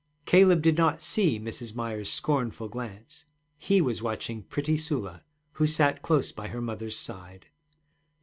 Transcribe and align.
Caleb 0.25 0.63
did 0.63 0.77
not 0.77 1.03
see 1.03 1.39
Mrs. 1.39 1.75
Myers's 1.75 2.11
scornful 2.11 2.67
glance; 2.67 3.25
he 3.59 3.81
was 3.81 4.01
watching 4.01 4.41
pretty 4.41 4.75
Sula, 4.75 5.21
who 5.51 5.67
sat 5.67 6.01
close 6.01 6.31
by 6.31 6.47
her 6.47 6.59
mother's 6.59 6.97
side. 6.97 7.45